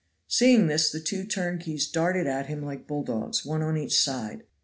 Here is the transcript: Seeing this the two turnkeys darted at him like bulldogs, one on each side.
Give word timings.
Seeing 0.27 0.65
this 0.65 0.89
the 0.91 0.99
two 0.99 1.25
turnkeys 1.27 1.87
darted 1.87 2.25
at 2.25 2.47
him 2.47 2.63
like 2.65 2.87
bulldogs, 2.87 3.45
one 3.45 3.61
on 3.61 3.77
each 3.77 4.01
side. 4.01 4.41